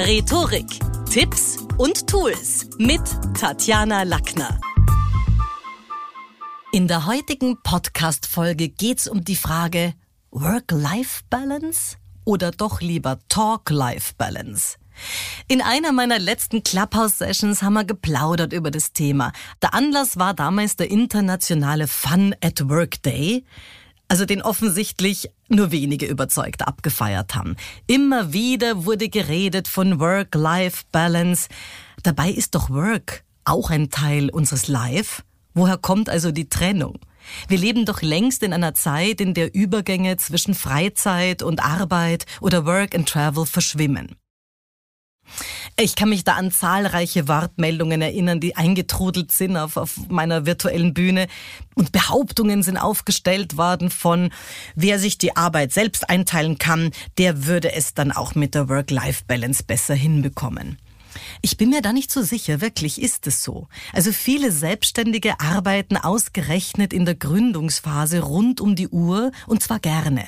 Rhetorik, 0.00 0.78
Tipps 1.10 1.56
und 1.76 2.06
Tools 2.06 2.68
mit 2.78 3.00
Tatjana 3.36 4.04
Lackner. 4.04 4.60
In 6.70 6.86
der 6.86 7.06
heutigen 7.06 7.60
Podcast-Folge 7.64 8.68
geht's 8.68 9.08
um 9.08 9.24
die 9.24 9.34
Frage 9.34 9.94
Work-Life-Balance 10.30 11.96
oder 12.24 12.52
doch 12.52 12.80
lieber 12.80 13.18
Talk-Life-Balance. 13.28 14.76
In 15.48 15.62
einer 15.62 15.90
meiner 15.90 16.20
letzten 16.20 16.62
Clubhouse-Sessions 16.62 17.64
haben 17.64 17.74
wir 17.74 17.84
geplaudert 17.84 18.52
über 18.52 18.70
das 18.70 18.92
Thema. 18.92 19.32
Der 19.62 19.74
Anlass 19.74 20.16
war 20.16 20.32
damals 20.32 20.76
der 20.76 20.92
internationale 20.92 21.88
Fun 21.88 22.36
at 22.40 22.68
Work 22.68 23.02
Day 23.02 23.44
also 24.08 24.24
den 24.24 24.42
offensichtlich 24.42 25.30
nur 25.48 25.70
wenige 25.72 26.06
überzeugt 26.06 26.66
abgefeiert 26.66 27.34
haben. 27.34 27.56
Immer 27.86 28.32
wieder 28.32 28.84
wurde 28.84 29.08
geredet 29.08 29.68
von 29.68 29.98
Work-Life-Balance. 29.98 31.48
Dabei 32.02 32.30
ist 32.30 32.54
doch 32.54 32.70
Work 32.70 33.24
auch 33.44 33.70
ein 33.70 33.90
Teil 33.90 34.30
unseres 34.30 34.68
Life. 34.68 35.22
Woher 35.54 35.78
kommt 35.78 36.08
also 36.08 36.30
die 36.30 36.48
Trennung? 36.48 36.98
Wir 37.48 37.58
leben 37.58 37.84
doch 37.84 38.02
längst 38.02 38.42
in 38.42 38.52
einer 38.52 38.74
Zeit, 38.74 39.20
in 39.20 39.34
der 39.34 39.54
Übergänge 39.54 40.16
zwischen 40.16 40.54
Freizeit 40.54 41.42
und 41.42 41.64
Arbeit 41.64 42.26
oder 42.40 42.64
Work 42.64 42.94
and 42.94 43.08
Travel 43.08 43.44
verschwimmen. 43.44 44.16
Ich 45.76 45.94
kann 45.94 46.08
mich 46.08 46.24
da 46.24 46.34
an 46.34 46.50
zahlreiche 46.50 47.28
Wortmeldungen 47.28 48.02
erinnern, 48.02 48.40
die 48.40 48.56
eingetrudelt 48.56 49.32
sind 49.32 49.56
auf, 49.56 49.76
auf 49.76 49.96
meiner 50.08 50.46
virtuellen 50.46 50.94
Bühne. 50.94 51.28
Und 51.74 51.92
Behauptungen 51.92 52.62
sind 52.62 52.76
aufgestellt 52.76 53.56
worden 53.56 53.90
von, 53.90 54.30
wer 54.74 54.98
sich 54.98 55.18
die 55.18 55.36
Arbeit 55.36 55.72
selbst 55.72 56.10
einteilen 56.10 56.58
kann, 56.58 56.90
der 57.18 57.46
würde 57.46 57.72
es 57.72 57.94
dann 57.94 58.12
auch 58.12 58.34
mit 58.34 58.54
der 58.54 58.68
Work-Life-Balance 58.68 59.64
besser 59.64 59.94
hinbekommen. 59.94 60.78
Ich 61.42 61.56
bin 61.56 61.70
mir 61.70 61.82
da 61.82 61.92
nicht 61.92 62.12
so 62.12 62.22
sicher, 62.22 62.60
wirklich 62.60 63.00
ist 63.00 63.26
es 63.26 63.42
so. 63.42 63.68
Also 63.92 64.12
viele 64.12 64.52
Selbstständige 64.52 65.40
arbeiten 65.40 65.96
ausgerechnet 65.96 66.92
in 66.92 67.04
der 67.04 67.14
Gründungsphase 67.14 68.20
rund 68.20 68.60
um 68.60 68.76
die 68.76 68.88
Uhr 68.88 69.32
und 69.46 69.62
zwar 69.62 69.78
gerne. 69.80 70.24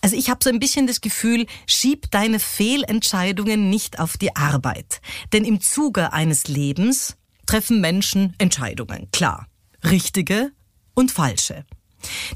Also 0.00 0.16
ich 0.16 0.30
habe 0.30 0.40
so 0.42 0.50
ein 0.50 0.58
bisschen 0.58 0.86
das 0.86 1.00
Gefühl, 1.00 1.46
schieb 1.66 2.10
deine 2.10 2.38
Fehlentscheidungen 2.38 3.70
nicht 3.70 3.98
auf 3.98 4.16
die 4.16 4.34
Arbeit. 4.36 5.00
Denn 5.32 5.44
im 5.44 5.60
Zuge 5.60 6.12
eines 6.12 6.48
Lebens 6.48 7.16
treffen 7.46 7.80
Menschen 7.80 8.34
Entscheidungen, 8.38 9.08
klar. 9.12 9.46
Richtige 9.84 10.52
und 10.94 11.12
falsche. 11.12 11.64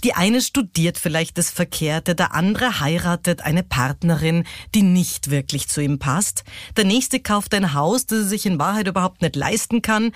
Die 0.05 0.15
eine 0.15 0.41
studiert 0.41 0.99
vielleicht 0.99 1.39
das 1.39 1.51
Verkehrte, 1.51 2.15
der 2.15 2.35
andere 2.35 2.81
heiratet 2.81 3.43
eine 3.43 3.63
Partnerin, 3.63 4.45
die 4.75 4.83
nicht 4.83 5.31
wirklich 5.31 5.69
zu 5.69 5.81
ihm 5.81 5.99
passt, 5.99 6.45
der 6.77 6.85
nächste 6.85 7.21
kauft 7.21 7.55
ein 7.55 7.75
Haus, 7.75 8.07
das 8.07 8.21
er 8.21 8.25
sich 8.25 8.47
in 8.47 8.59
Wahrheit 8.59 8.89
überhaupt 8.89 9.23
nicht 9.23 9.37
leisten 9.37 9.83
kann 9.83 10.13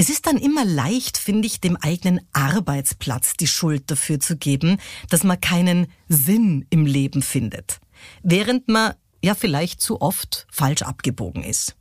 es 0.00 0.08
ist 0.08 0.26
dann 0.26 0.38
immer 0.38 0.64
leicht, 0.64 1.18
finde 1.18 1.46
ich, 1.46 1.60
dem 1.60 1.76
eigenen 1.76 2.22
Arbeitsplatz 2.32 3.34
die 3.34 3.46
Schuld 3.46 3.90
dafür 3.90 4.18
zu 4.18 4.38
geben, 4.38 4.78
dass 5.10 5.24
man 5.24 5.38
keinen 5.38 5.88
Sinn 6.08 6.64
im 6.70 6.86
Leben 6.86 7.20
findet, 7.20 7.80
während 8.22 8.66
man 8.66 8.94
ja 9.22 9.34
vielleicht 9.34 9.82
zu 9.82 10.00
oft 10.00 10.46
falsch 10.50 10.80
abgebogen 10.80 11.44
ist. 11.44 11.76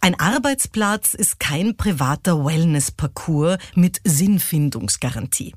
Ein 0.00 0.18
Arbeitsplatz 0.18 1.14
ist 1.14 1.38
kein 1.38 1.76
privater 1.76 2.44
Wellness-Parcours 2.44 3.58
mit 3.76 4.00
Sinnfindungsgarantie. 4.02 5.54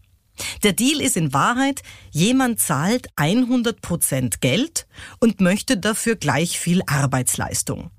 Der 0.61 0.73
Deal 0.73 1.01
ist 1.01 1.17
in 1.17 1.33
Wahrheit, 1.33 1.81
jemand 2.11 2.59
zahlt 2.59 3.07
100 3.15 3.81
Prozent 3.81 4.41
Geld 4.41 4.85
und 5.19 5.41
möchte 5.41 5.77
dafür 5.77 6.17
gleich 6.17 6.59
viel 6.59 6.83
Arbeitsleistung 6.85 7.89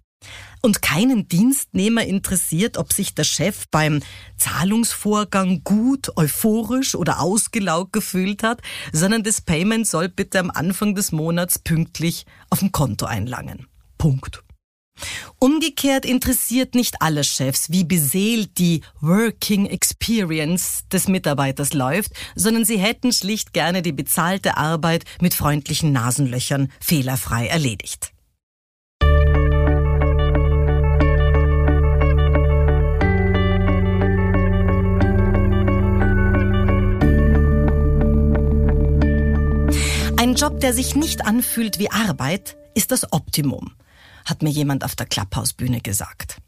und 0.64 0.80
keinen 0.80 1.28
Dienstnehmer 1.28 2.06
interessiert, 2.06 2.78
ob 2.78 2.90
sich 2.90 3.14
der 3.14 3.24
Chef 3.24 3.66
beim 3.70 4.00
Zahlungsvorgang 4.38 5.60
gut, 5.62 6.16
euphorisch 6.16 6.94
oder 6.94 7.20
ausgelaugt 7.20 7.92
gefühlt 7.92 8.42
hat, 8.42 8.62
sondern 8.90 9.22
das 9.22 9.42
Payment 9.42 9.86
soll 9.86 10.08
bitte 10.08 10.38
am 10.40 10.50
Anfang 10.50 10.94
des 10.94 11.12
Monats 11.12 11.58
pünktlich 11.58 12.24
auf 12.48 12.60
dem 12.60 12.72
Konto 12.72 13.04
einlangen. 13.04 13.66
Punkt. 13.98 14.42
Umgekehrt 15.38 16.06
interessiert 16.06 16.74
nicht 16.74 17.02
alle 17.02 17.24
Chefs, 17.24 17.70
wie 17.70 17.84
beseelt 17.84 18.56
die 18.56 18.80
Working 19.02 19.66
Experience 19.66 20.84
des 20.90 21.08
Mitarbeiters 21.08 21.74
läuft, 21.74 22.12
sondern 22.36 22.64
sie 22.64 22.78
hätten 22.78 23.12
schlicht 23.12 23.52
gerne 23.52 23.82
die 23.82 23.92
bezahlte 23.92 24.56
Arbeit 24.56 25.04
mit 25.20 25.34
freundlichen 25.34 25.92
Nasenlöchern 25.92 26.72
fehlerfrei 26.80 27.48
erledigt. 27.48 28.13
Ein 40.34 40.40
Job, 40.40 40.58
der 40.58 40.74
sich 40.74 40.96
nicht 40.96 41.24
anfühlt 41.24 41.78
wie 41.78 41.92
Arbeit, 41.92 42.56
ist 42.74 42.90
das 42.90 43.12
Optimum, 43.12 43.70
hat 44.24 44.42
mir 44.42 44.50
jemand 44.50 44.82
auf 44.82 44.96
der 44.96 45.06
Klapphausbühne 45.06 45.80
gesagt. 45.80 46.38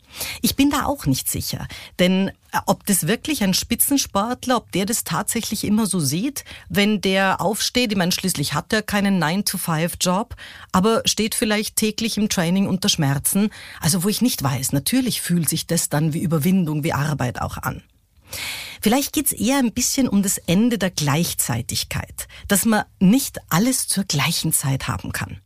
Ich 0.43 0.57
bin 0.57 0.71
da 0.71 0.87
auch 0.87 1.07
nicht 1.07 1.31
sicher, 1.31 1.69
denn 2.01 2.31
äh, 2.51 2.59
ob 2.67 2.85
das 2.87 3.07
wirklich 3.07 3.45
ein 3.45 3.55
Spitzensportler, 3.55 4.57
ob 4.57 4.73
der 4.73 4.87
das 4.87 5.05
tatsächlich 5.05 5.63
immer 5.63 5.87
so 5.87 6.01
sieht, 6.01 6.45
wenn 6.69 7.01
der 7.01 7.41
aufsteht, 7.41 7.93
ich 7.93 7.97
meine, 7.97 8.11
schließlich 8.11 8.55
hat 8.55 8.73
er 8.73 8.83
keinen 8.83 9.23
9-to-5-Job, 9.23 10.35
aber 10.73 11.03
steht 11.05 11.37
vielleicht 11.37 11.77
täglich 11.77 12.19
im 12.19 12.29
Training 12.29 12.67
unter 12.67 12.89
Schmerzen, 12.89 13.51
also 13.81 14.03
wo 14.03 14.09
ich 14.09 14.21
nicht 14.21 14.43
weiß, 14.43 14.73
natürlich 14.73 15.21
fühlt 15.21 15.49
sich 15.49 15.69
das 15.69 15.91
dann 15.91 16.13
wie 16.13 16.23
Überwindung, 16.23 16.83
wie 16.83 16.93
Arbeit 16.93 17.41
auch 17.41 17.59
an. 17.59 17.85
Vielleicht 18.81 19.13
geht's 19.13 19.33
eher 19.33 19.59
ein 19.59 19.73
bisschen 19.73 20.09
um 20.09 20.23
das 20.23 20.39
Ende 20.39 20.79
der 20.79 20.91
Gleichzeitigkeit, 20.91 22.29
dass 22.49 22.65
man 22.65 22.85
nicht 22.99 23.39
alles 23.49 23.89
zur 23.89 24.05
gleichen 24.05 24.53
Zeit 24.53 24.89
haben 24.89 25.13
kann. 25.13 25.41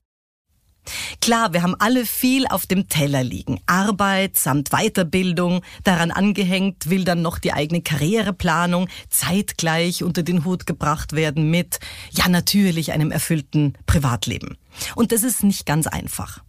Klar, 1.20 1.52
wir 1.52 1.62
haben 1.62 1.76
alle 1.78 2.06
viel 2.06 2.46
auf 2.46 2.66
dem 2.66 2.88
Teller 2.88 3.22
liegen. 3.22 3.60
Arbeit 3.66 4.38
samt 4.38 4.70
Weiterbildung, 4.70 5.62
daran 5.84 6.10
angehängt 6.10 6.88
will 6.88 7.04
dann 7.04 7.22
noch 7.22 7.38
die 7.38 7.52
eigene 7.52 7.82
Karriereplanung 7.82 8.88
zeitgleich 9.08 10.02
unter 10.02 10.22
den 10.22 10.44
Hut 10.44 10.66
gebracht 10.66 11.12
werden 11.12 11.50
mit, 11.50 11.80
ja 12.10 12.28
natürlich, 12.28 12.92
einem 12.92 13.10
erfüllten 13.10 13.74
Privatleben. 13.86 14.56
Und 14.96 15.12
das 15.12 15.22
ist 15.22 15.44
nicht 15.44 15.66
ganz 15.66 15.86
einfach. 15.86 16.42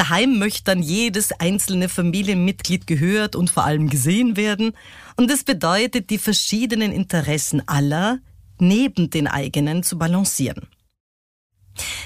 Daheim 0.00 0.38
möchte 0.38 0.64
dann 0.64 0.82
jedes 0.82 1.30
einzelne 1.30 1.90
Familienmitglied 1.90 2.86
gehört 2.86 3.36
und 3.36 3.50
vor 3.50 3.64
allem 3.64 3.90
gesehen 3.90 4.34
werden. 4.34 4.72
Und 5.16 5.30
das 5.30 5.44
bedeutet, 5.44 6.08
die 6.08 6.16
verschiedenen 6.16 6.90
Interessen 6.90 7.68
aller 7.68 8.20
neben 8.58 9.10
den 9.10 9.26
eigenen 9.26 9.82
zu 9.82 9.98
balancieren. 9.98 10.68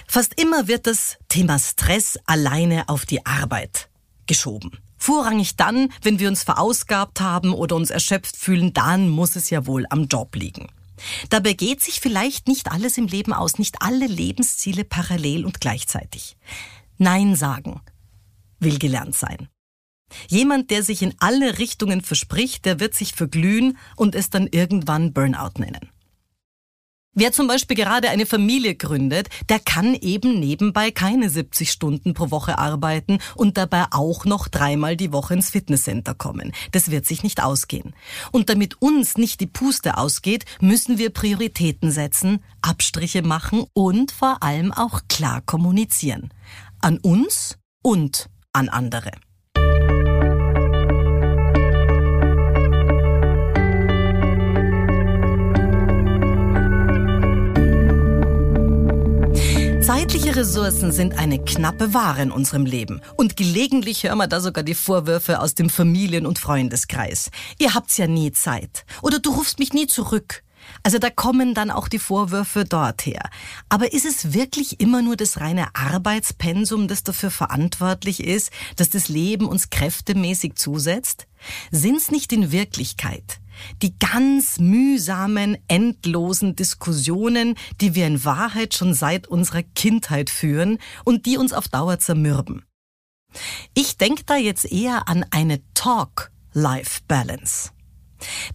Fast 0.08 0.40
immer 0.40 0.66
wird 0.66 0.88
das 0.88 1.18
Thema 1.28 1.56
Stress 1.60 2.18
alleine 2.26 2.88
auf 2.88 3.06
die 3.06 3.24
Arbeit 3.24 3.88
geschoben. 4.26 4.72
Vorrangig 4.96 5.54
dann, 5.54 5.92
wenn 6.02 6.18
wir 6.18 6.28
uns 6.28 6.42
verausgabt 6.42 7.20
haben 7.20 7.52
oder 7.52 7.76
uns 7.76 7.90
erschöpft 7.90 8.36
fühlen, 8.36 8.72
dann 8.72 9.08
muss 9.08 9.36
es 9.36 9.50
ja 9.50 9.66
wohl 9.66 9.86
am 9.90 10.08
Job 10.08 10.34
liegen. 10.34 10.66
Dabei 11.28 11.52
geht 11.52 11.80
sich 11.80 12.00
vielleicht 12.00 12.48
nicht 12.48 12.72
alles 12.72 12.98
im 12.98 13.06
Leben 13.06 13.32
aus, 13.32 13.60
nicht 13.60 13.76
alle 13.82 14.08
Lebensziele 14.08 14.82
parallel 14.82 15.44
und 15.44 15.60
gleichzeitig. 15.60 16.36
Nein 16.98 17.34
sagen 17.36 17.80
will 18.64 18.78
gelernt 18.78 19.14
sein. 19.14 19.48
Jemand, 20.28 20.70
der 20.70 20.82
sich 20.82 21.02
in 21.02 21.14
alle 21.18 21.58
Richtungen 21.58 22.00
verspricht, 22.00 22.64
der 22.64 22.80
wird 22.80 22.94
sich 22.94 23.12
verglühen 23.12 23.78
und 23.96 24.14
es 24.14 24.30
dann 24.30 24.48
irgendwann 24.50 25.12
Burnout 25.12 25.58
nennen. 25.58 25.90
Wer 27.16 27.30
zum 27.30 27.46
Beispiel 27.46 27.76
gerade 27.76 28.10
eine 28.10 28.26
Familie 28.26 28.74
gründet, 28.74 29.28
der 29.48 29.60
kann 29.60 29.94
eben 29.94 30.40
nebenbei 30.40 30.90
keine 30.90 31.30
70 31.30 31.70
Stunden 31.70 32.12
pro 32.12 32.32
Woche 32.32 32.58
arbeiten 32.58 33.20
und 33.36 33.56
dabei 33.56 33.84
auch 33.92 34.24
noch 34.24 34.48
dreimal 34.48 34.96
die 34.96 35.12
Woche 35.12 35.34
ins 35.34 35.50
Fitnesscenter 35.50 36.14
kommen. 36.14 36.50
Das 36.72 36.90
wird 36.90 37.06
sich 37.06 37.22
nicht 37.22 37.40
ausgehen. 37.40 37.94
Und 38.32 38.48
damit 38.48 38.82
uns 38.82 39.16
nicht 39.16 39.40
die 39.40 39.46
Puste 39.46 39.96
ausgeht, 39.96 40.44
müssen 40.60 40.98
wir 40.98 41.10
Prioritäten 41.10 41.92
setzen, 41.92 42.42
Abstriche 42.62 43.22
machen 43.22 43.64
und 43.74 44.10
vor 44.10 44.42
allem 44.42 44.72
auch 44.72 45.02
klar 45.08 45.40
kommunizieren 45.40 46.30
an 46.84 46.98
uns 46.98 47.56
und 47.82 48.26
an 48.52 48.68
andere. 48.68 49.10
Zeitliche 59.80 60.36
Ressourcen 60.36 60.92
sind 60.92 61.16
eine 61.16 61.42
knappe 61.42 61.94
Ware 61.94 62.20
in 62.20 62.30
unserem 62.30 62.66
Leben. 62.66 63.00
Und 63.16 63.38
gelegentlich 63.38 64.02
hören 64.02 64.18
wir 64.18 64.26
da 64.26 64.40
sogar 64.40 64.62
die 64.62 64.74
Vorwürfe 64.74 65.40
aus 65.40 65.54
dem 65.54 65.70
Familien- 65.70 66.26
und 66.26 66.38
Freundeskreis. 66.38 67.30
Ihr 67.58 67.72
habt's 67.72 67.96
ja 67.96 68.06
nie 68.06 68.32
Zeit. 68.32 68.84
Oder 69.00 69.20
du 69.20 69.30
rufst 69.30 69.58
mich 69.58 69.72
nie 69.72 69.86
zurück. 69.86 70.43
Also 70.82 70.98
da 70.98 71.10
kommen 71.10 71.54
dann 71.54 71.70
auch 71.70 71.88
die 71.88 71.98
Vorwürfe 71.98 72.64
dorther. 72.64 73.30
Aber 73.68 73.92
ist 73.92 74.04
es 74.04 74.32
wirklich 74.32 74.80
immer 74.80 75.02
nur 75.02 75.16
das 75.16 75.40
reine 75.40 75.74
Arbeitspensum, 75.74 76.88
das 76.88 77.02
dafür 77.02 77.30
verantwortlich 77.30 78.22
ist, 78.22 78.50
dass 78.76 78.90
das 78.90 79.08
Leben 79.08 79.46
uns 79.46 79.70
kräftemäßig 79.70 80.56
zusetzt? 80.56 81.26
Sind 81.70 81.96
es 81.96 82.10
nicht 82.10 82.32
in 82.32 82.52
Wirklichkeit 82.52 83.40
die 83.82 83.98
ganz 83.98 84.58
mühsamen, 84.58 85.56
endlosen 85.68 86.56
Diskussionen, 86.56 87.54
die 87.80 87.94
wir 87.94 88.06
in 88.06 88.24
Wahrheit 88.24 88.74
schon 88.74 88.94
seit 88.94 89.26
unserer 89.26 89.62
Kindheit 89.62 90.30
führen 90.30 90.78
und 91.04 91.26
die 91.26 91.36
uns 91.36 91.52
auf 91.52 91.68
Dauer 91.68 91.98
zermürben? 91.98 92.64
Ich 93.74 93.96
denke 93.96 94.22
da 94.24 94.36
jetzt 94.36 94.70
eher 94.70 95.08
an 95.08 95.24
eine 95.30 95.60
Talk-Life-Balance. 95.74 97.70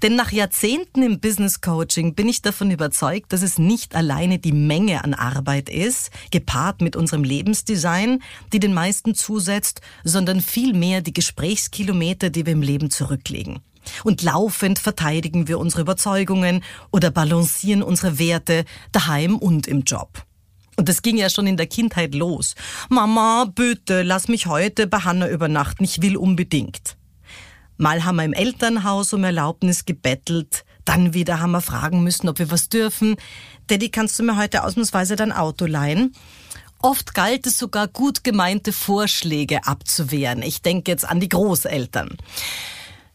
Denn 0.01 0.16
nach 0.16 0.31
Jahrzehnten 0.31 1.04
im 1.04 1.19
Business 1.19 1.62
Coaching 1.62 2.16
bin 2.16 2.27
ich 2.27 2.42
davon 2.42 2.71
überzeugt, 2.71 3.33
dass 3.33 3.42
es 3.42 3.57
nicht 3.57 3.95
alleine 3.95 4.39
die 4.39 4.51
Menge 4.51 5.04
an 5.04 5.13
Arbeit 5.13 5.69
ist, 5.69 6.12
gepaart 6.31 6.81
mit 6.81 6.95
unserem 6.95 7.24
Lebensdesign, 7.24 8.21
die 8.54 8.60
den 8.60 8.74
meisten 8.74 9.16
zusetzt, 9.16 9.81
sondern 10.04 10.42
vielmehr 10.42 11.01
die 11.01 11.13
Gesprächskilometer, 11.13 12.30
die 12.30 12.45
wir 12.45 12.54
im 12.54 12.62
Leben 12.62 12.89
zurücklegen. 12.89 13.60
Und 14.04 14.21
laufend 14.21 14.80
verteidigen 14.80 15.48
wir 15.48 15.60
unsere 15.60 15.81
Überzeugungen 15.81 16.63
oder 16.92 17.12
balancieren 17.12 17.83
unsere 17.83 18.19
Werte 18.19 18.66
daheim 18.92 19.38
und 19.38 19.68
im 19.68 19.83
Job. 19.83 20.25
Und 20.75 20.88
das 20.88 21.01
ging 21.01 21.18
ja 21.18 21.30
schon 21.30 21.48
in 21.48 21.57
der 21.57 21.68
Kindheit 21.68 22.16
los. 22.16 22.56
Mama, 22.89 23.51
bitte, 23.54 24.01
lass 24.01 24.30
mich 24.30 24.45
heute 24.45 24.88
bei 24.88 25.00
Hanna 25.00 25.27
übernachten, 25.27 25.83
ich 25.83 26.01
will 26.01 26.16
unbedingt. 26.16 26.95
Mal 27.81 28.03
haben 28.03 28.17
wir 28.17 28.25
im 28.25 28.33
Elternhaus 28.33 29.13
um 29.13 29.23
Erlaubnis 29.23 29.85
gebettelt, 29.85 30.65
dann 30.83 31.13
wieder 31.13 31.39
haben 31.39 31.51
wir 31.51 31.61
fragen 31.61 32.03
müssen, 32.03 32.27
ob 32.27 32.37
wir 32.37 32.51
was 32.51 32.67
dürfen. 32.67 33.15
Daddy, 33.67 33.89
kannst 33.89 34.19
du 34.19 34.23
mir 34.23 34.35
heute 34.35 34.65
ausnahmsweise 34.65 35.15
dein 35.15 35.31
Auto 35.31 35.65
leihen? 35.65 36.13
Oft 36.81 37.13
galt 37.13 37.47
es 37.47 37.57
sogar 37.57 37.87
gut 37.87 38.25
gemeinte 38.25 38.73
Vorschläge 38.73 39.65
abzuwehren. 39.65 40.41
Ich 40.41 40.61
denke 40.61 40.91
jetzt 40.91 41.07
an 41.07 41.21
die 41.21 41.29
Großeltern. 41.29 42.17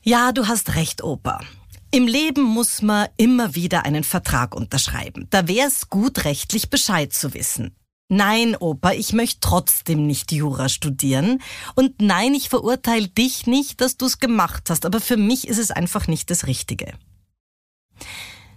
Ja, 0.03 0.33
du 0.33 0.49
hast 0.49 0.77
recht, 0.77 1.05
Opa. 1.05 1.43
Im 1.91 2.07
Leben 2.07 2.43
muss 2.43 2.81
man 2.81 3.09
immer 3.19 3.55
wieder 3.55 3.85
einen 3.85 4.03
Vertrag 4.03 4.55
unterschreiben. 4.55 5.27
Da 5.29 5.47
wäre 5.47 5.69
es 5.69 5.91
gut, 5.91 6.25
rechtlich 6.25 6.71
Bescheid 6.71 7.13
zu 7.13 7.35
wissen. 7.35 7.77
Nein, 8.09 8.55
Opa, 8.57 8.93
ich 8.93 9.13
möchte 9.13 9.41
trotzdem 9.41 10.07
nicht 10.07 10.31
Jura 10.31 10.69
studieren. 10.69 11.41
Und 11.75 12.03
nein, 12.03 12.35
ich 12.35 12.49
verurteile 12.49 13.09
dich 13.09 13.47
nicht, 13.47 13.81
dass 13.81 13.97
du 13.97 14.07
es 14.07 14.19
gemacht 14.19 14.69
hast, 14.69 14.85
aber 14.85 15.01
für 15.01 15.17
mich 15.17 15.49
ist 15.49 15.59
es 15.59 15.71
einfach 15.71 16.07
nicht 16.07 16.31
das 16.31 16.47
Richtige. 16.47 16.93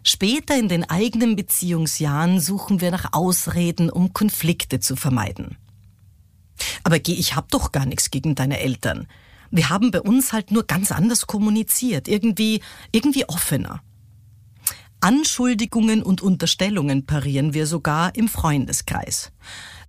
Später 0.04 0.58
in 0.58 0.70
den 0.70 0.90
eigenen 0.90 1.36
Beziehungsjahren 1.36 2.40
suchen 2.40 2.82
wir 2.82 2.92
nach 2.92 3.14
Ausreden, 3.14 3.90
um 3.90 4.14
Konflikte 4.14 4.80
zu 4.80 4.96
vermeiden. 4.96 5.58
Aber 6.84 7.00
geh, 7.00 7.14
ich 7.14 7.36
hab 7.36 7.50
doch 7.50 7.72
gar 7.72 7.86
nichts 7.86 8.12
gegen 8.12 8.36
deine 8.36 8.60
Eltern. 8.60 9.08
Wir 9.52 9.70
haben 9.70 9.92
bei 9.92 10.02
uns 10.02 10.34
halt 10.34 10.52
nur 10.52 10.64
ganz 10.64 10.92
anders 10.92 11.28
kommuniziert, 11.28 12.08
irgendwie, 12.08 12.62
irgendwie 12.92 13.28
offener. 13.28 13.82
Anschuldigungen 15.00 16.02
und 16.02 16.22
Unterstellungen 16.22 17.06
parieren 17.06 17.54
wir 17.54 17.68
sogar 17.68 18.16
im 18.16 18.28
Freundeskreis. 18.28 19.32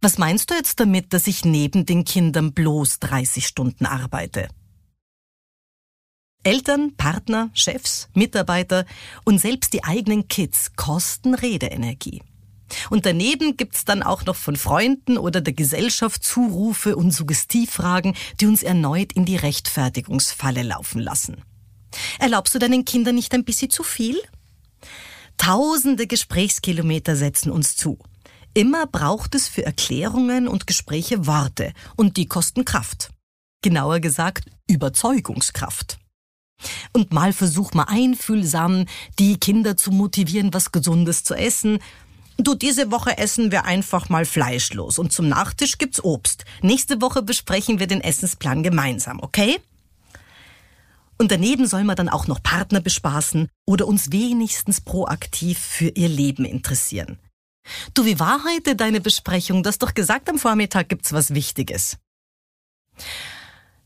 Was 0.00 0.18
meinst 0.18 0.50
du 0.50 0.54
jetzt 0.54 0.80
damit, 0.80 1.12
dass 1.12 1.26
ich 1.26 1.44
neben 1.44 1.86
den 1.86 2.04
Kindern 2.04 2.52
bloß 2.52 3.00
30 3.00 3.46
Stunden 3.46 3.86
arbeite? 3.86 4.48
Eltern, 6.44 6.94
Partner, 6.96 7.50
Chefs, 7.52 8.08
Mitarbeiter 8.14 8.84
und 9.24 9.40
selbst 9.40 9.72
die 9.72 9.84
eigenen 9.84 10.28
Kids 10.28 10.72
kosten 10.76 11.34
Redeenergie. 11.34 12.22
Und 12.90 13.06
daneben 13.06 13.56
gibt's 13.56 13.84
dann 13.84 14.02
auch 14.02 14.24
noch 14.24 14.36
von 14.36 14.56
Freunden 14.56 15.18
oder 15.18 15.40
der 15.40 15.54
Gesellschaft 15.54 16.22
Zurufe 16.22 16.96
und 16.96 17.12
Suggestivfragen, 17.12 18.14
die 18.40 18.46
uns 18.46 18.62
erneut 18.62 19.14
in 19.14 19.24
die 19.24 19.36
Rechtfertigungsfalle 19.36 20.62
laufen 20.62 21.00
lassen. 21.00 21.42
Erlaubst 22.18 22.54
du 22.54 22.58
deinen 22.58 22.84
Kindern 22.84 23.14
nicht 23.14 23.34
ein 23.34 23.44
bisschen 23.44 23.70
zu 23.70 23.82
viel? 23.82 24.20
Tausende 25.38 26.06
Gesprächskilometer 26.06 27.16
setzen 27.16 27.50
uns 27.50 27.76
zu. 27.76 27.98
Immer 28.54 28.86
braucht 28.86 29.34
es 29.34 29.48
für 29.48 29.64
Erklärungen 29.64 30.48
und 30.48 30.66
Gespräche 30.66 31.26
Worte 31.26 31.72
und 31.96 32.16
die 32.16 32.26
kosten 32.26 32.64
Kraft. 32.64 33.10
Genauer 33.62 34.00
gesagt 34.00 34.50
Überzeugungskraft. 34.68 35.98
Und 36.92 37.12
mal 37.12 37.32
versuch 37.32 37.72
mal 37.72 37.84
einfühlsam, 37.84 38.86
die 39.18 39.38
Kinder 39.38 39.76
zu 39.76 39.90
motivieren, 39.90 40.52
was 40.52 40.72
Gesundes 40.72 41.24
zu 41.24 41.34
essen. 41.34 41.78
Du, 42.36 42.54
diese 42.54 42.90
Woche 42.90 43.16
essen 43.18 43.50
wir 43.50 43.64
einfach 43.64 44.08
mal 44.08 44.24
fleischlos 44.24 44.98
und 44.98 45.12
zum 45.12 45.28
Nachtisch 45.28 45.78
gibt's 45.78 46.02
Obst. 46.02 46.44
Nächste 46.62 47.00
Woche 47.00 47.22
besprechen 47.22 47.78
wir 47.78 47.86
den 47.86 48.00
Essensplan 48.00 48.62
gemeinsam, 48.62 49.20
okay? 49.20 49.58
Und 51.18 51.32
daneben 51.32 51.66
soll 51.66 51.84
man 51.84 51.96
dann 51.96 52.08
auch 52.08 52.28
noch 52.28 52.42
Partner 52.42 52.80
bespaßen 52.80 53.48
oder 53.66 53.86
uns 53.86 54.12
wenigstens 54.12 54.80
proaktiv 54.80 55.58
für 55.58 55.88
ihr 55.88 56.08
Leben 56.08 56.44
interessieren. 56.44 57.18
Du, 57.92 58.04
wie 58.04 58.18
war 58.18 58.44
heute 58.44 58.76
deine 58.76 59.00
Besprechung? 59.00 59.62
Du 59.62 59.68
hast 59.68 59.82
doch 59.82 59.94
gesagt, 59.94 60.30
am 60.30 60.38
Vormittag 60.38 60.88
gibt's 60.88 61.12
was 61.12 61.34
Wichtiges. 61.34 61.98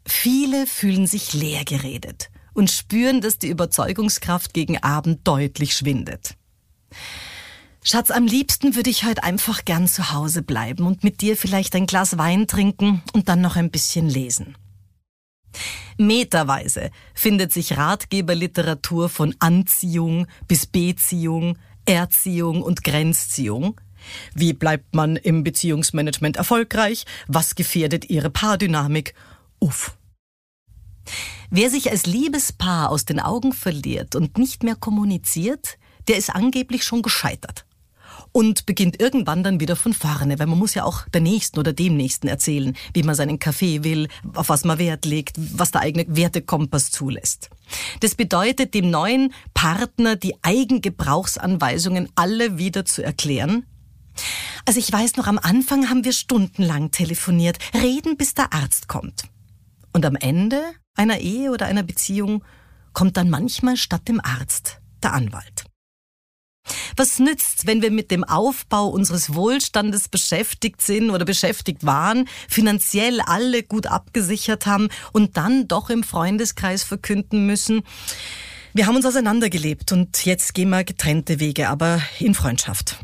Viele 0.06 0.66
fühlen 0.66 1.06
sich 1.06 1.32
leer 1.32 1.64
geredet 1.64 2.30
und 2.54 2.70
spüren, 2.70 3.20
dass 3.20 3.38
die 3.38 3.48
Überzeugungskraft 3.48 4.52
gegen 4.52 4.82
Abend 4.82 5.26
deutlich 5.26 5.74
schwindet. 5.74 6.36
Schatz, 7.84 8.10
am 8.10 8.26
liebsten 8.26 8.76
würde 8.76 8.90
ich 8.90 9.04
heute 9.04 9.24
einfach 9.24 9.64
gern 9.64 9.88
zu 9.88 10.12
Hause 10.12 10.42
bleiben 10.42 10.86
und 10.86 11.02
mit 11.02 11.20
dir 11.20 11.36
vielleicht 11.36 11.74
ein 11.74 11.86
Glas 11.86 12.18
Wein 12.18 12.46
trinken 12.46 13.02
und 13.12 13.28
dann 13.28 13.40
noch 13.40 13.56
ein 13.56 13.70
bisschen 13.70 14.08
lesen. 14.08 14.56
Meterweise 16.06 16.90
findet 17.14 17.52
sich 17.52 17.76
Ratgeberliteratur 17.76 19.08
von 19.08 19.34
Anziehung 19.38 20.26
bis 20.48 20.66
Beziehung, 20.66 21.58
Erziehung 21.84 22.62
und 22.62 22.82
Grenzziehung. 22.82 23.80
Wie 24.34 24.52
bleibt 24.52 24.94
man 24.94 25.16
im 25.16 25.44
Beziehungsmanagement 25.44 26.36
erfolgreich? 26.36 27.04
Was 27.28 27.54
gefährdet 27.54 28.10
ihre 28.10 28.30
Paardynamik? 28.30 29.14
Uff. 29.60 29.96
Wer 31.50 31.70
sich 31.70 31.90
als 31.90 32.06
Liebespaar 32.06 32.90
aus 32.90 33.04
den 33.04 33.20
Augen 33.20 33.52
verliert 33.52 34.16
und 34.16 34.38
nicht 34.38 34.64
mehr 34.64 34.76
kommuniziert, 34.76 35.78
der 36.08 36.16
ist 36.16 36.30
angeblich 36.30 36.84
schon 36.84 37.02
gescheitert 37.02 37.64
und 38.30 38.66
beginnt 38.66 39.00
irgendwann 39.00 39.42
dann 39.42 39.60
wieder 39.60 39.76
von 39.76 39.92
vorne, 39.92 40.38
weil 40.38 40.46
man 40.46 40.58
muss 40.58 40.74
ja 40.74 40.84
auch 40.84 41.08
der 41.08 41.20
Nächsten 41.20 41.58
oder 41.58 41.72
dem 41.72 41.96
Nächsten 41.96 42.28
erzählen, 42.28 42.76
wie 42.94 43.02
man 43.02 43.14
seinen 43.14 43.38
Kaffee 43.38 43.84
will, 43.84 44.08
auf 44.34 44.48
was 44.48 44.64
man 44.64 44.78
Wert 44.78 45.04
legt, 45.04 45.36
was 45.36 45.70
der 45.70 45.80
eigene 45.80 46.04
Wertekompass 46.08 46.90
zulässt. 46.90 47.50
Das 48.00 48.14
bedeutet, 48.14 48.74
dem 48.74 48.90
neuen 48.90 49.32
Partner 49.54 50.16
die 50.16 50.34
Eigengebrauchsanweisungen 50.42 52.08
alle 52.14 52.58
wieder 52.58 52.84
zu 52.84 53.02
erklären. 53.02 53.64
Also 54.66 54.78
ich 54.78 54.92
weiß 54.92 55.16
noch, 55.16 55.26
am 55.26 55.38
Anfang 55.38 55.88
haben 55.88 56.04
wir 56.04 56.12
stundenlang 56.12 56.90
telefoniert, 56.90 57.58
reden, 57.74 58.16
bis 58.16 58.34
der 58.34 58.52
Arzt 58.52 58.88
kommt. 58.88 59.24
Und 59.92 60.06
am 60.06 60.16
Ende 60.16 60.62
einer 60.94 61.18
Ehe 61.18 61.50
oder 61.50 61.66
einer 61.66 61.82
Beziehung 61.82 62.44
kommt 62.92 63.16
dann 63.16 63.30
manchmal 63.30 63.76
statt 63.76 64.08
dem 64.08 64.20
Arzt 64.20 64.80
der 65.02 65.12
Anwalt. 65.12 65.61
Was 66.96 67.18
nützt, 67.18 67.66
wenn 67.66 67.82
wir 67.82 67.90
mit 67.90 68.10
dem 68.10 68.24
Aufbau 68.24 68.88
unseres 68.88 69.34
Wohlstandes 69.34 70.08
beschäftigt 70.08 70.82
sind 70.82 71.10
oder 71.10 71.24
beschäftigt 71.24 71.84
waren, 71.84 72.28
finanziell 72.48 73.20
alle 73.20 73.62
gut 73.62 73.86
abgesichert 73.86 74.66
haben 74.66 74.88
und 75.12 75.36
dann 75.36 75.68
doch 75.68 75.90
im 75.90 76.02
Freundeskreis 76.04 76.82
verkünden 76.82 77.46
müssen, 77.46 77.82
wir 78.74 78.86
haben 78.86 78.96
uns 78.96 79.04
auseinandergelebt 79.04 79.92
und 79.92 80.24
jetzt 80.24 80.54
gehen 80.54 80.70
wir 80.70 80.84
getrennte 80.84 81.40
Wege, 81.40 81.68
aber 81.68 82.00
in 82.18 82.34
Freundschaft. 82.34 82.98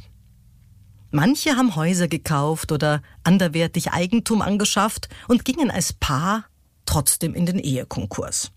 Manche 1.11 1.57
haben 1.57 1.77
Häuser 1.77 2.09
gekauft 2.09 2.73
oder 2.73 3.03
anderwertig 3.23 3.93
Eigentum 3.93 4.43
angeschafft 4.43 5.09
und 5.27 5.45
gingen 5.45 5.71
als 5.71 5.93
Paar 5.93 6.45
trotzdem 6.87 7.35
in 7.35 7.47
den 7.47 7.59
Ehekonkurs. 7.59 8.50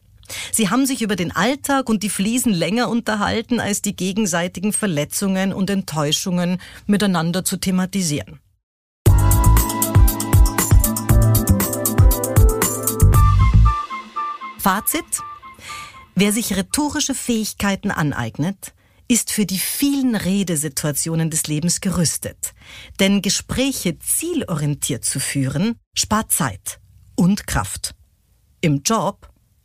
Sie 0.51 0.69
haben 0.69 0.85
sich 0.85 1.01
über 1.01 1.15
den 1.15 1.35
Alltag 1.35 1.89
und 1.89 2.03
die 2.03 2.09
Fliesen 2.09 2.53
länger 2.53 2.89
unterhalten, 2.89 3.59
als 3.59 3.81
die 3.81 3.95
gegenseitigen 3.95 4.73
Verletzungen 4.73 5.53
und 5.53 5.69
Enttäuschungen 5.69 6.59
miteinander 6.88 7.43
zu 7.43 7.57
thematisieren. 7.57 8.39
Fazit. 14.59 15.05
Wer 16.13 16.31
sich 16.31 16.55
rhetorische 16.55 17.15
Fähigkeiten 17.15 17.89
aneignet, 17.89 18.73
ist 19.07 19.31
für 19.31 19.45
die 19.45 19.57
vielen 19.57 20.15
Redesituationen 20.15 21.31
des 21.31 21.47
Lebens 21.47 21.81
gerüstet. 21.81 22.53
Denn 23.00 23.21
Gespräche 23.21 23.97
zielorientiert 23.97 25.03
zu 25.03 25.19
führen, 25.19 25.79
spart 25.93 26.31
Zeit 26.31 26.79
und 27.15 27.47
Kraft. 27.47 27.95
Im 28.61 28.83
Job 28.83 29.30